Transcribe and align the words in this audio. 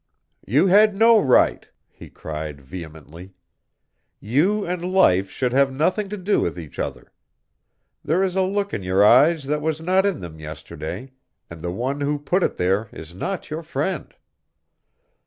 "You 0.47 0.65
had 0.65 0.95
no 0.97 1.19
right!" 1.19 1.69
he 1.91 2.09
cried, 2.09 2.59
vehemently. 2.59 3.35
"You 4.19 4.65
and 4.65 4.83
life 4.83 5.29
should 5.29 5.53
have 5.53 5.71
nothing 5.71 6.09
to 6.09 6.17
do 6.17 6.41
with 6.41 6.57
each 6.57 6.79
other. 6.79 7.13
There 8.03 8.23
is 8.23 8.35
a 8.35 8.41
look 8.41 8.73
in 8.73 8.81
your 8.81 9.05
eyes 9.05 9.43
that 9.43 9.61
was 9.61 9.79
not 9.79 10.07
in 10.07 10.19
them 10.19 10.39
yesterday, 10.39 11.11
and 11.51 11.61
the 11.61 11.71
one 11.71 12.01
who 12.01 12.17
put 12.17 12.41
it 12.41 12.57
there 12.57 12.89
is 12.91 13.13
not 13.13 13.51
your 13.51 13.61
friend." 13.61 14.15